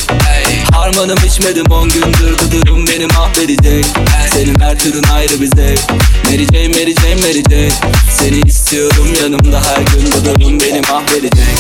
Harmanım 0.73 1.19
içmedim 1.27 1.66
on 1.70 1.89
gündür 1.89 2.36
bu 2.44 2.52
durum 2.52 2.86
beni 2.86 3.06
mahvedecek 3.06 3.85
Senin 4.32 4.60
her 4.60 4.78
türün 4.78 5.05
ayrı 5.15 5.40
bir 5.40 5.56
zevk. 5.56 5.81
Mary 6.24 6.47
Jane, 6.52 6.69
Mary 6.69 6.94
Jane, 6.94 7.15
Mary 7.15 7.43
Jane. 7.51 7.73
Seni 8.19 8.40
istiyorum 8.40 9.09
yanımda 9.23 9.60
her 9.60 9.82
gün 9.82 10.12
bu 10.12 10.24
durum 10.24 10.60
beni 10.60 10.81
mahvedecek 10.81 11.59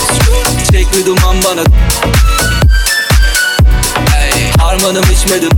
Çek 0.72 1.06
duman 1.06 1.36
bana 1.44 1.62
Harmanım 4.68 5.04
içmedim. 5.12 5.50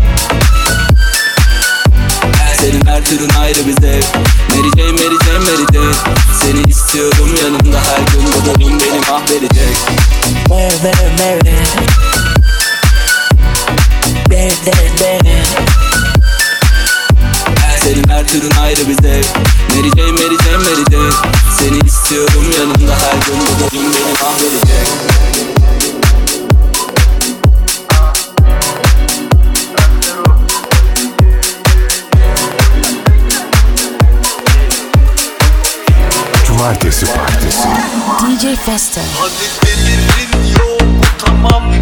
Senin 2.60 2.86
her 2.86 3.04
türün 3.04 3.28
ayrı 3.40 3.66
bir 3.66 3.72
zevk 3.72 4.04
Mary 4.48 4.70
Jane, 4.76 4.92
Mary 4.92 5.18
Jane, 5.24 5.38
Mary 5.38 5.66
Jane 5.74 5.94
Seni 6.40 6.70
istiyorum 6.70 7.34
yanımda 7.42 7.78
her 7.78 7.98
gün 8.12 8.24
bu 8.26 8.60
durum 8.60 8.78
beni 8.80 9.00
mahvedecek 9.10 9.76
Mary 10.48 10.72
Mary 10.82 11.36
Mary 14.28 14.50
derin 14.66 14.98
derin 15.00 15.44
Senin 17.84 18.08
her 18.08 18.28
türün 18.28 18.50
ayrı 18.62 18.88
bir 18.88 19.02
zevk 19.02 19.26
Mary 19.76 19.90
Jane, 19.96 20.12
Mary 20.12 20.36
Jane, 20.44 20.56
Mary 20.56 20.84
Jane 20.90 21.12
Seni 21.58 21.78
istiyorum 21.86 22.44
yanımda 22.58 22.94
her 22.94 23.12
gün 23.26 23.40
bu 23.40 23.74
durum 23.74 23.92
beni 23.92 24.22
mahvedecek 24.22 24.88
Cumartesi 36.60 37.06
Partisi 37.06 37.68
DJ 38.20 38.56
Fester. 38.56 39.02
Hadi 39.18 39.66
delirin 39.66 40.52
yok 40.58 41.04
tamam 41.18 41.72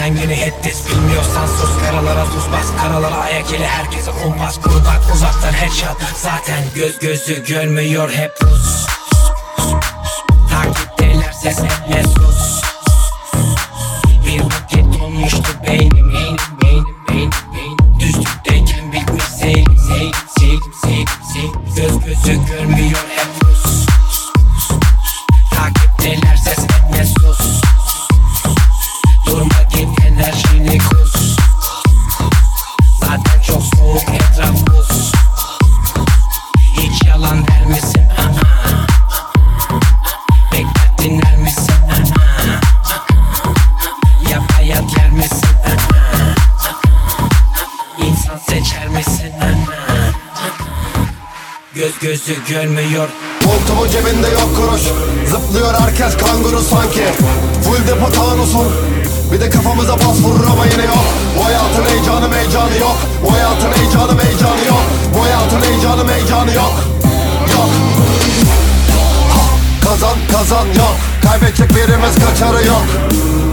Sen 0.00 0.16
yine 0.16 0.36
hitlis 0.36 0.88
Bilmiyorsan 0.88 1.46
sus. 1.46 1.70
Karalara 1.82 2.24
tuz 2.24 2.52
bas. 2.52 2.66
Karalara 2.82 3.14
ayak 3.14 3.50
ile 3.50 3.66
herkese 3.66 4.10
kumpas 4.10 4.60
Kur 4.60 4.70
bak 4.70 5.14
uzaktan 5.14 5.52
headshot. 5.52 5.96
Zaten 6.16 6.64
göz 6.74 6.98
gözü 6.98 7.44
görmüyor 7.44 8.10
hep. 8.10 8.32
Rus 8.42 8.86
Takipteler 10.50 11.32
ses 11.32 11.58
etme 11.58 12.02
sus 12.02 12.69
Gözü 52.30 52.44
görmüyor. 52.48 53.08
Montumun 53.44 53.88
cebinde 53.90 54.28
yok 54.28 54.56
kuruş. 54.56 54.82
Zıplıyor 55.30 55.74
herkes 55.74 56.16
kanguru 56.16 56.60
sanki. 56.60 57.04
Full 57.64 57.86
depo 57.88 58.12
tanusun 58.12 58.66
Bir 59.32 59.40
de 59.40 59.50
kafamıza 59.50 59.96
bas 59.96 60.20
vurur 60.22 60.46
ama 60.52 60.66
yine 60.66 60.84
yok. 60.84 61.04
Bu 61.38 61.44
hayatın 61.44 61.84
heyecanı 61.84 62.28
meycanı 62.28 62.78
yok. 62.80 62.96
Bu 63.24 63.32
hayatın 63.32 63.72
heyecanı 63.72 64.14
meycanı 64.14 64.66
yok. 64.68 64.82
Bu 65.14 65.24
hayatın 65.24 65.60
heyecanı 65.60 66.04
meycanı 66.04 66.54
yok. 66.54 66.74
Yok. 67.52 67.70
Ha, 69.32 69.42
Kazan 69.84 70.18
kazan 70.32 70.66
yok. 70.66 70.96
Kaybedecek 71.22 71.70
birimiz 71.70 72.14
kaçarı 72.14 72.66
yok. 72.66 72.86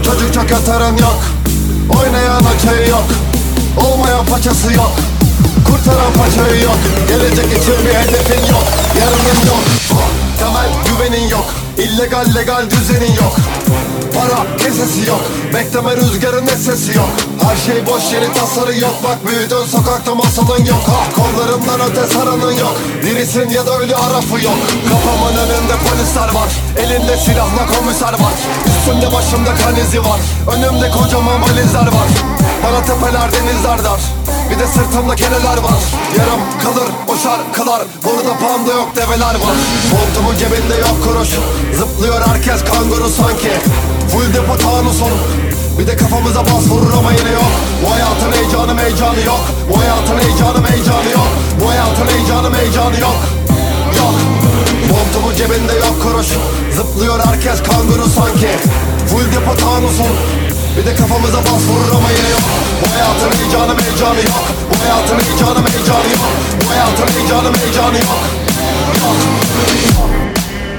Çocuk 0.04 0.34
çok 0.34 0.50
yatırım 0.50 0.96
yok. 0.98 1.20
Oynayan 2.00 2.42
açığı 2.44 2.90
yok. 2.90 3.06
Olmayan 3.76 4.26
paçası 4.26 4.72
yok 4.72 4.92
Kurtaran 5.70 6.12
paçayı 6.12 6.62
yok. 6.62 6.78
Gelecek 7.08 7.46
için 7.62 7.78
bir 7.84 7.94
hedefin 7.94 8.52
yok. 8.52 8.64
Yarının 9.00 9.40
yok. 9.46 9.64
Temel 10.38 10.70
güvenin 10.86 11.28
yok. 11.28 11.44
İllegal 11.78 12.34
legal 12.34 12.70
düzenin 12.70 13.14
yok. 13.14 13.36
Para 14.14 14.58
kesesi 14.58 15.08
yok. 15.08 15.20
Bekleme 15.54 15.96
rüzgarın 15.96 16.46
ne 16.46 16.56
sesi 16.56 16.96
yok. 16.96 17.08
Her 17.42 17.56
şey 17.56 17.86
boş 17.86 18.12
yeri 18.12 18.32
tasarı 18.32 18.78
yok. 18.78 18.94
Bak 19.04 19.18
büyüdün 19.26 19.64
sokakta 19.70 20.14
masalın 20.14 20.64
yok. 20.64 20.82
Ha 20.86 21.00
kollarından 21.16 21.80
öte 21.90 22.06
saranın 22.14 22.52
yok. 22.52 22.76
Dirisin 23.02 23.48
ya 23.48 23.66
da 23.66 23.78
ölü 23.78 23.94
arafı 23.94 24.44
yok. 24.44 24.58
Kafamın 24.90 25.36
önünde 25.36 25.74
polisler 25.88 26.34
var. 26.34 26.50
Elinde 26.76 27.16
silahla 27.16 27.66
komiser 27.66 28.12
var. 28.12 28.34
Üstümde 28.66 29.12
başımda 29.12 29.54
kan 29.54 29.76
izi 29.76 30.00
var. 30.00 30.20
Önümde 30.56 30.90
kocaman 30.90 31.42
valizler 31.42 31.86
var. 31.86 32.08
Bana 32.64 32.80
tepeler 32.82 33.32
denizler 33.32 33.84
dar 33.84 34.00
bir 34.50 34.58
de 34.58 34.66
sırtımda 34.66 35.16
keneler 35.16 35.58
var. 35.58 35.80
Yarım 36.18 36.40
kalır 36.64 36.88
o 37.08 37.16
şarkılar. 37.16 37.82
Burada 38.04 38.32
panda 38.38 38.72
yok 38.72 38.96
develer 38.96 39.34
var. 39.34 39.56
Montumun 39.92 40.38
cebinde 40.38 40.74
yok 40.74 40.96
kuruş. 41.04 41.28
Zıplıyor 41.78 42.20
herkes 42.28 42.64
kanguru 42.64 43.08
sanki. 43.08 43.52
Full 44.12 44.34
depo 44.34 44.56
tanusun 44.56 45.12
Bir 45.78 45.86
de 45.86 45.96
kafamıza 45.96 46.40
bas 46.44 46.64
vurur 46.70 46.92
ama 46.98 47.12
yine 47.12 47.30
yok. 47.30 47.52
Bu 47.82 47.90
hayatın 47.94 48.32
heyecanı 48.32 48.74
meycanı 48.74 49.20
yok. 49.26 49.40
Bu 49.70 49.80
hayatın 49.80 50.18
heyecanı 50.18 50.60
meycanı 50.70 51.10
yok. 51.18 51.28
Bu 51.60 51.70
hayatın 51.70 52.06
heyecanı 52.06 52.50
meycanı 52.50 53.00
yok. 53.00 53.18
Yok. 53.98 54.14
Montumun 54.90 55.34
cebinde 55.36 55.72
yok 55.72 56.02
kuruş. 56.02 56.28
Zıplıyor 56.76 57.20
herkes 57.26 57.62
kanguru 57.62 58.06
sanki. 58.16 58.50
Full 59.08 59.32
depo 59.32 59.56
tanusun 59.56 60.12
bir 60.78 60.86
de 60.86 60.94
kafamıza 60.94 61.38
bas 61.38 61.62
vurur 61.68 61.96
ama 61.96 62.10
yine 62.10 62.28
yok 62.28 62.40
Bu 62.82 62.94
hayatın 62.94 63.38
heyecanı 63.38 63.80
heyecanı 63.82 64.18
yok. 64.18 64.44
Bu 64.70 64.84
hayatın 64.84 65.18
heyecanı 65.24 65.68
heyecanı 65.68 66.08
yok. 66.12 66.24
Bu 66.64 66.70
hayatın 66.70 67.08
heyecanı 67.14 67.56
heyecanı 67.58 67.96
yok. 67.96 68.20
Yok. 69.00 69.16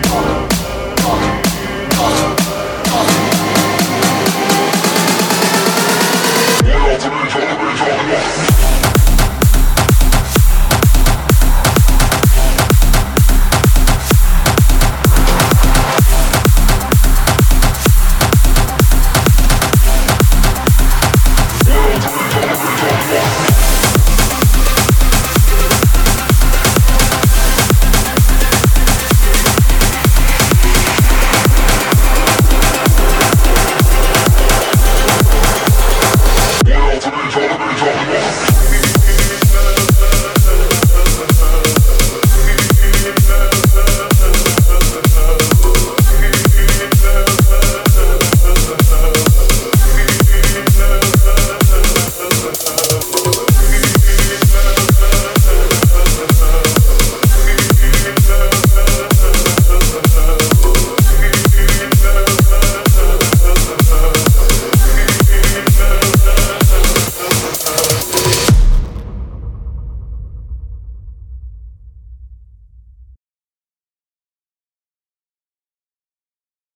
Yok. 0.05 0.23
Yok. 1.03 1.19
Yok. 1.97 2.38